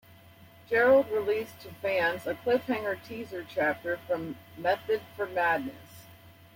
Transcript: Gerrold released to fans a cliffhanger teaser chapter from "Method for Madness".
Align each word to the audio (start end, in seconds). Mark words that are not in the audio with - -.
Gerrold 0.67 1.11
released 1.11 1.59
to 1.59 1.71
fans 1.73 2.25
a 2.25 2.33
cliffhanger 2.33 2.97
teaser 3.03 3.45
chapter 3.47 3.97
from 3.97 4.35
"Method 4.57 5.01
for 5.15 5.27
Madness". 5.27 6.07